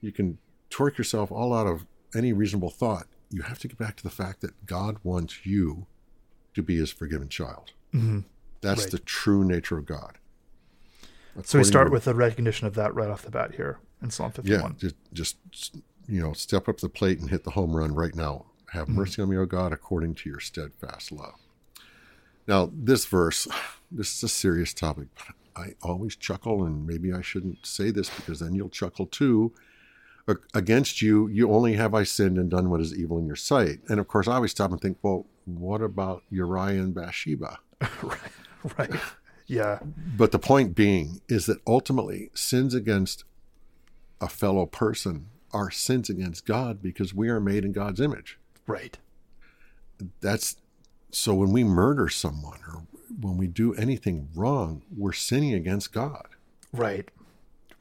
[0.00, 0.38] you can
[0.70, 3.06] torque yourself all out of any reasonable thought.
[3.30, 5.86] You have to get back to the fact that God wants you
[6.54, 7.72] to be his forgiven child.
[7.92, 8.20] hmm
[8.60, 8.90] That's Right.
[8.92, 10.18] the true nature of God.
[11.44, 14.32] So we start with the recognition of that right off the bat here in Psalm
[14.42, 14.76] yeah, 51.
[14.78, 15.76] just just
[16.08, 18.46] you know, step up the plate and hit the home run right now.
[18.72, 21.34] Have mercy on me, O God, according to your steadfast love.
[22.46, 23.46] Now, this verse,
[23.90, 28.08] this is a serious topic, but I always chuckle, and maybe I shouldn't say this
[28.10, 29.52] because then you'll chuckle too.
[30.52, 33.80] Against you, you only have I sinned and done what is evil in your sight.
[33.88, 37.58] And of course, I always stop and think, well, what about Uriah and Bathsheba?
[38.02, 38.18] right.
[38.76, 39.00] Right.
[39.46, 39.78] Yeah.
[40.16, 43.24] But the point being is that ultimately, sins against
[44.20, 48.38] a fellow person are sins against God because we are made in God's image.
[48.66, 48.98] Right.
[50.20, 50.56] That's
[51.10, 52.82] so when we murder someone or
[53.20, 56.26] when we do anything wrong, we're sinning against God
[56.72, 57.08] Right.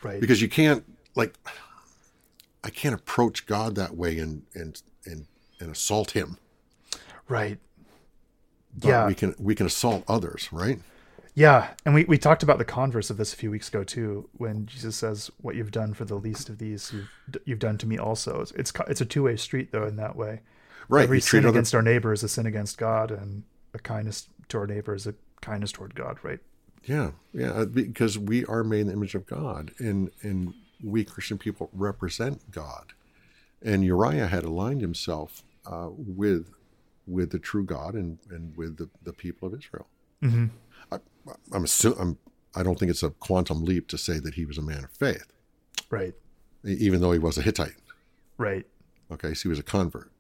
[0.04, 0.20] Right.
[0.22, 0.84] because you can't
[1.16, 1.36] like
[2.63, 5.26] I can't approach God that way and and and
[5.60, 6.38] and assault him.
[7.28, 7.60] right.
[8.76, 9.08] But Yeah.
[9.08, 10.80] we can we can assault others, right?
[11.34, 14.28] Yeah, and we, we talked about the converse of this a few weeks ago too,
[14.34, 17.10] when Jesus says, "What you've done for the least of these, you've
[17.46, 20.16] you've done to me also." It's it's, it's a two way street though in that
[20.16, 20.42] way.
[20.90, 21.04] Right.
[21.04, 24.57] Every sin other- against our neighbor is a sin against God, and a kindness to
[24.57, 26.17] our neighbor is a kindness toward God.
[26.23, 26.39] Right.
[26.83, 31.03] Yeah, yeah, uh, because we are made in the image of God, and and we
[31.03, 32.93] Christian people represent God.
[33.62, 36.51] And Uriah had aligned himself uh, with
[37.05, 39.88] with the true God and and with the, the people of Israel.
[40.23, 40.45] Mm-hmm.
[41.51, 42.17] I'm assu- I'm
[42.55, 44.91] I don't think it's a quantum leap to say that he was a man of
[44.91, 45.27] faith,
[45.89, 46.13] Right.
[46.63, 47.75] even though he was a Hittite.
[48.38, 48.65] Right.
[49.12, 50.12] Okay, so he was a convert,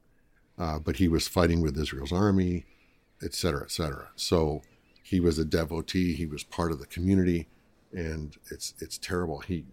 [0.57, 2.65] uh, but he was fighting with Israel's army,
[3.23, 4.09] et cetera, et cetera.
[4.15, 4.61] So
[5.03, 6.13] he was a devotee.
[6.13, 7.47] He was part of the community,
[7.91, 9.39] and it's it's terrible.
[9.39, 9.65] He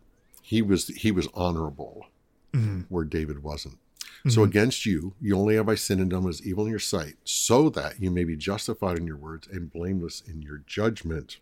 [0.43, 2.07] he was he was honorable
[2.53, 3.79] hmm where David wasn't.
[4.27, 6.79] So against you, you only have I sinned and done what is evil in your
[6.79, 11.41] sight, so that you may be justified in your words and blameless in your judgment.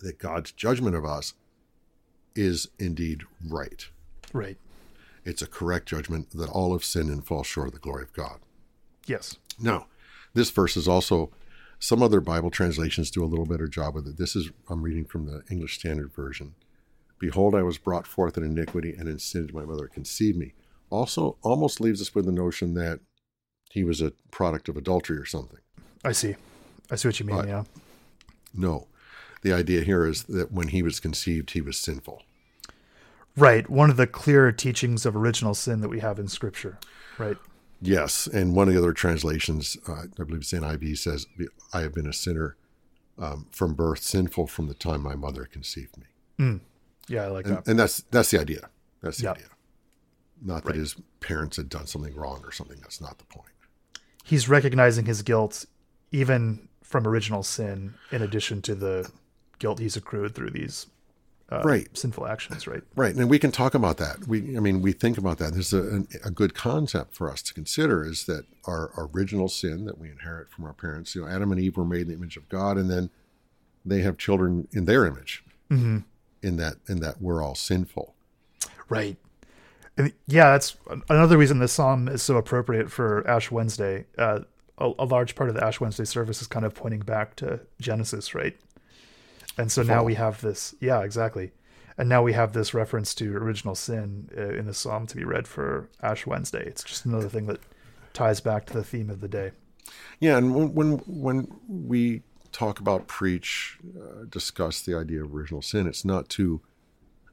[0.00, 1.32] That God's judgment of us
[2.34, 3.88] is indeed right.
[4.34, 4.58] Right.
[5.24, 8.12] It's a correct judgment that all have sinned and fall short of the glory of
[8.12, 8.40] God.
[9.06, 9.36] Yes.
[9.58, 9.86] Now,
[10.34, 11.30] this verse is also
[11.78, 14.18] some other Bible translations do a little better job with it.
[14.18, 16.54] This is I'm reading from the English Standard Version.
[17.18, 20.54] Behold, I was brought forth in iniquity, and in sin did my mother conceive me.
[20.90, 23.00] Also, almost leaves us with the notion that
[23.70, 25.58] he was a product of adultery or something.
[26.04, 26.36] I see.
[26.90, 27.36] I see what you mean.
[27.36, 27.48] Right.
[27.48, 27.64] Yeah.
[28.54, 28.86] No,
[29.42, 32.22] the idea here is that when he was conceived, he was sinful.
[33.36, 33.68] Right.
[33.68, 36.78] One of the clearer teachings of original sin that we have in Scripture.
[37.18, 37.36] Right.
[37.80, 41.26] Yes, and one of the other translations, uh, I believe it's NIV, says,
[41.72, 42.56] "I have been a sinner
[43.18, 46.06] um, from birth, sinful from the time my mother conceived me."
[46.38, 46.60] Mm.
[47.08, 47.68] Yeah, I like and, that.
[47.68, 48.68] and that's that's the idea.
[49.00, 49.30] That's the Yeah.
[49.32, 49.46] idea.
[50.42, 50.78] Not that Right.
[50.78, 52.78] his parents had done something wrong or something.
[52.80, 53.52] That's not the point.
[54.24, 55.64] He's recognizing his guilt,
[56.12, 59.10] even from original sin, in addition to the
[59.58, 60.86] guilt he's accrued through these
[61.50, 61.88] uh, Right.
[61.96, 62.66] sinful actions.
[62.66, 62.82] Right.
[62.94, 64.26] Right, and we can talk about that.
[64.28, 65.52] We, I mean, we think about that.
[65.54, 69.98] There's a, a good concept for us to consider is that our original sin that
[69.98, 71.14] we inherit from our parents.
[71.14, 73.10] You know, Adam and Eve were made in the image of God, and then
[73.84, 75.42] they have children in their image.
[75.70, 75.98] hmm
[76.42, 78.14] In that, in that we're all sinful.
[78.90, 79.16] Right.
[79.96, 80.76] And yeah, that's
[81.08, 84.04] another reason this psalm is so appropriate for Ash Wednesday.
[84.16, 84.40] Uh,
[84.78, 87.60] a, a large part of the Ash Wednesday service is kind of pointing back to
[87.80, 88.56] Genesis, right?
[89.58, 90.74] And so now we have this.
[90.80, 91.50] Yeah, exactly.
[91.98, 95.24] And now we have this reference to original sin uh, in the psalm to be
[95.24, 96.64] read for Ash Wednesday.
[96.64, 97.60] It's just another thing that
[98.12, 99.50] ties back to the theme of the day.
[100.20, 105.60] Yeah, and when when, when we talk about preach, uh, discuss the idea of original
[105.60, 106.60] sin, it's not to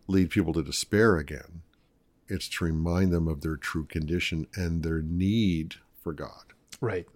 [0.08, 1.62] lead people to despair again.
[2.28, 6.54] It's to remind them of their true condition and their need for God.
[6.82, 7.08] Right.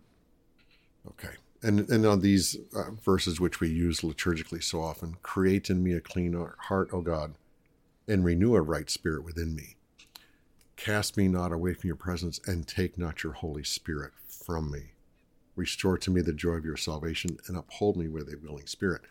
[1.08, 1.36] Okay.
[1.62, 5.94] And and on these uh, verses which we use liturgically so often, create in me
[5.94, 7.34] a clean heart, O God,
[8.08, 9.76] and renew a right spirit within me.
[10.78, 14.94] Cast me not away from your presence, and take not your Holy Spirit from me.
[15.58, 19.02] Restore to me the joy of your salvation, and uphold me with a willing spirit.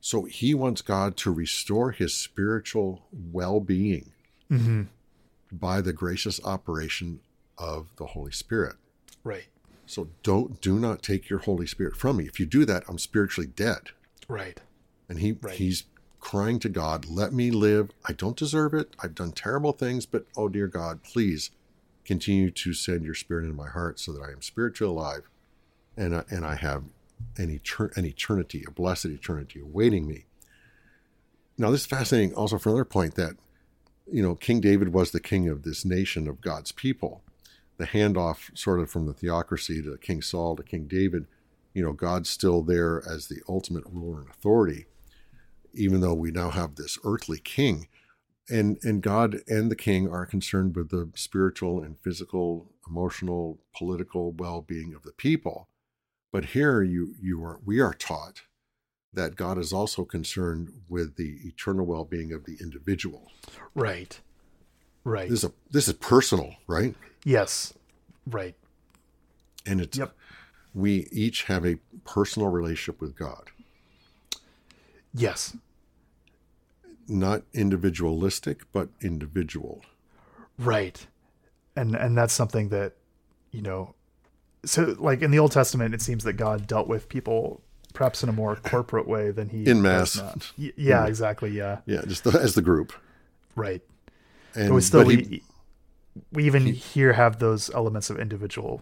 [0.00, 4.12] So he wants God to restore his spiritual well being
[4.50, 4.82] Mm-hmm.
[5.52, 7.20] by the gracious operation
[7.56, 8.74] of the Holy Spirit.
[9.22, 9.44] Right.
[9.90, 12.24] So don't do not take your Holy Spirit from me.
[12.26, 13.90] If you do that, I'm spiritually dead.
[14.28, 14.60] Right.
[15.08, 15.56] And he Right.
[15.56, 15.84] he's
[16.20, 17.90] crying to God, let me live.
[18.04, 18.94] I don't deserve it.
[19.02, 21.50] I've done terrible things, but oh dear God, please
[22.04, 25.28] continue to send your spirit into my heart so that I am spiritually alive
[25.96, 26.84] and I, and I have
[27.36, 30.26] an, etern- an eternity, a blessed eternity awaiting me.
[31.58, 33.34] Now, this is fascinating also for another point that,
[34.10, 37.24] you know, King David was the king of this nation of God's people.
[37.80, 41.24] The handoff sort of from the theocracy to King Saul to King David,
[41.72, 44.84] you know, God's still there as the ultimate ruler and authority,
[45.72, 47.88] even though we now have this earthly king.
[48.50, 54.32] And, and God and the king are concerned with the spiritual and physical, emotional, political
[54.32, 55.66] well-being of the people.
[56.30, 58.42] But here you you are we are taught
[59.14, 63.32] that God is also concerned with the eternal well-being of the individual.
[63.74, 64.20] Right.
[65.02, 65.30] Right.
[65.30, 66.94] This is a, this is personal, right?
[67.24, 67.74] Yes.
[68.26, 68.54] Right.
[69.66, 70.14] And it's Yep.
[70.74, 73.50] we each have a personal relationship with God,
[75.12, 75.56] Yes.
[77.08, 79.82] not individualistic, but individual.
[80.58, 81.06] Right.
[81.76, 82.94] And and that's something that,
[83.50, 83.94] you know,
[84.64, 87.62] so like in the Old Testament it seems that God dealt with people
[87.94, 90.16] perhaps in a more corporate way than he In mass.
[90.16, 90.34] now.
[90.56, 91.80] Y- yeah, exactly, yeah.
[91.86, 92.92] Yeah, just the, as the group.
[93.56, 93.82] Right.
[94.54, 95.42] And But we still but he- we,
[96.32, 98.80] we even here have those elements of individual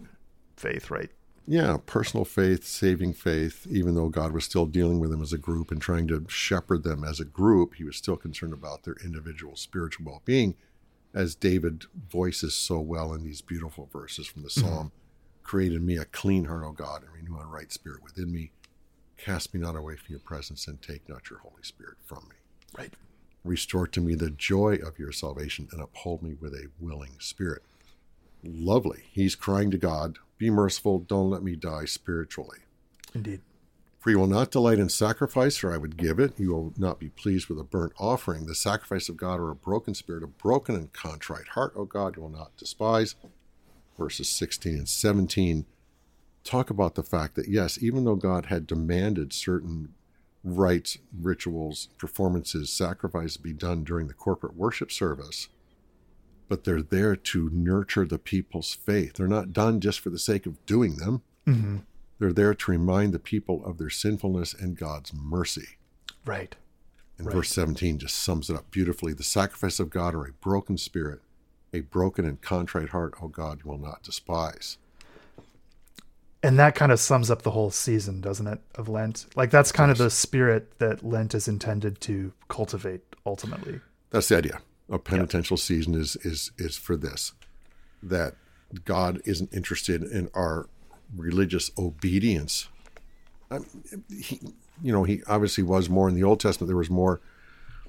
[0.56, 1.10] faith, right?
[1.46, 5.38] Yeah, personal faith, saving faith, even though God was still dealing with them as a
[5.38, 8.96] group and trying to shepherd them as a group, he was still concerned about their
[9.02, 10.56] individual spiritual well being,
[11.14, 14.68] as David voices so well in these beautiful verses from the mm-hmm.
[14.68, 14.92] Psalm
[15.48, 18.50] Create in me a clean heart, O God, and renew a right spirit within me.
[19.16, 22.36] Cast me not away from your presence, and take not your Holy Spirit from me.
[22.76, 22.92] Right.
[23.44, 27.62] Restore to me the joy of your salvation, and uphold me with a willing spirit.
[28.42, 29.04] Lovely.
[29.10, 32.58] He's crying to God, Be merciful, don't let me die spiritually.
[33.14, 33.40] Indeed.
[33.98, 36.38] For you will not delight in sacrifice, or I would give it.
[36.38, 38.46] You will not be pleased with a burnt offering.
[38.46, 42.16] The sacrifice of God, or a broken spirit, a broken and contrite heart, O God,
[42.16, 43.16] you will not despise.
[43.98, 45.66] Verses 16 and 17
[46.44, 49.94] talk about the fact that, yes, even though God had demanded certain
[50.44, 55.48] rites, rituals, performances, sacrifice be done during the corporate worship service,
[56.48, 59.14] but they're there to nurture the people's faith.
[59.14, 61.22] They're not done just for the sake of doing them.
[61.44, 61.78] hmm
[62.18, 65.76] They're there to remind the people of their sinfulness and God's mercy.
[66.24, 66.56] Right.
[67.16, 67.34] And Right.
[67.34, 69.12] verse 17 just sums it up beautifully.
[69.12, 71.20] The sacrifice of God are a broken spirit,
[71.72, 74.78] a broken and contrite heart, O God, you will not despise.
[76.42, 79.26] And that kind of sums up the whole season, doesn't it, of Lent?
[79.34, 83.80] Like that's kind of the spirit that Lent is intended to cultivate ultimately.
[84.10, 84.60] That's the idea.
[84.90, 87.32] A penitential season is, is, is for this
[88.02, 88.34] that
[88.84, 90.68] God isn't interested in our
[91.16, 92.68] religious obedience.
[93.50, 94.40] I mean, he,
[94.82, 96.68] you know, he obviously was more in the Old Testament.
[96.68, 97.20] There was more,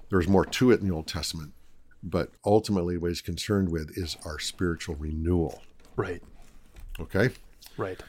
[0.09, 1.53] there was more to it in the Old Testament,
[2.01, 5.61] but ultimately, what he's concerned with is our spiritual renewal.
[5.95, 6.23] Right.
[6.99, 7.29] Okay,
[7.79, 8.01] Right.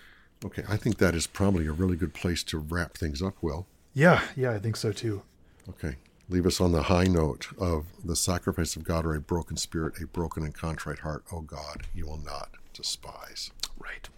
[0.45, 0.63] Okay.
[0.69, 3.35] I think that is probably a really good place to wrap things up.
[3.41, 5.23] Will Yeah, yeah, I think so too.
[5.69, 5.97] okay.
[6.29, 10.01] Leave us on the high note of the sacrifice of God or a broken spirit,
[10.01, 11.25] a broken and contrite heart.
[11.33, 13.51] Oh God, you will not despise.
[13.81, 14.09] Right.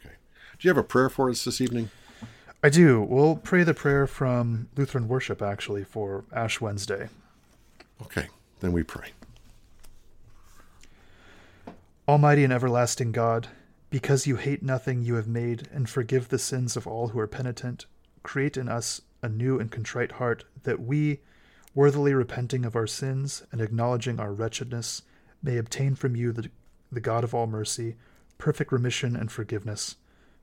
[0.00, 0.14] Okay.
[0.58, 1.90] Do you have a prayer for us this evening?
[2.64, 3.00] I do.
[3.00, 7.10] We'll pray the prayer from Lutheran worship actually for Ash Wednesday.
[8.02, 8.26] Okay,
[8.58, 9.10] then we pray.
[12.08, 13.48] Almighty and everlasting God,
[13.90, 17.26] because you hate nothing you have made and forgive the sins of all who are
[17.26, 17.86] penitent,
[18.22, 21.20] create in us a new and contrite heart that we,
[21.74, 25.02] worthily repenting of our sins and acknowledging our wretchedness,
[25.42, 26.50] may obtain from you, the,
[26.90, 27.96] the God of all mercy,
[28.38, 29.96] perfect remission and forgiveness.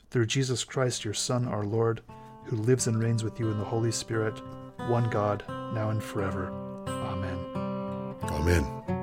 [0.10, 2.02] Through Jesus Christ, your Son, our Lord,
[2.46, 4.41] who lives and reigns with you in the Holy Spirit,
[4.88, 6.52] one God, now and forever.
[6.88, 7.38] Amen.
[8.24, 9.03] Amen.